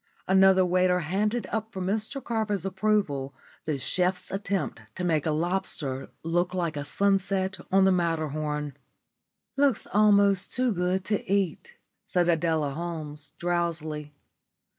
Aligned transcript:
Another 0.27 0.65
waiter 0.65 1.01
handed 1.01 1.45
up 1.51 1.71
for 1.71 1.79
Mr 1.79 2.23
Carver's 2.23 2.65
approval 2.65 3.35
the 3.65 3.77
chef's 3.77 4.31
attempt 4.31 4.81
to 4.95 5.03
make 5.03 5.27
a 5.27 5.29
lobster 5.31 6.09
look 6.23 6.55
like 6.55 6.75
a 6.75 6.83
sunset 6.83 7.59
on 7.71 7.85
the 7.85 7.91
Matterhorn. 7.91 8.73
"Looks 9.57 9.85
almost 9.93 10.53
too 10.53 10.71
good 10.71 11.05
to 11.05 11.23
eat," 11.31 11.75
said 12.03 12.27
Adela 12.27 12.71
Holmes, 12.71 13.33
drowsily. 13.37 14.15